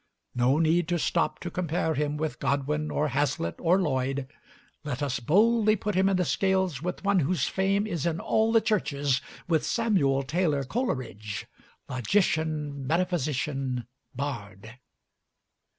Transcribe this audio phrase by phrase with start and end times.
[0.33, 4.27] No need to stop to compare him with Godwin, or Hazlitt, or Lloyd;
[4.83, 8.51] let us boldly put him in the scales with one whose fame is in all
[8.51, 11.45] the churches with Samuel Taylor Coleridge,
[11.87, 13.85] "logician, metaphysician,
[14.15, 14.79] bard."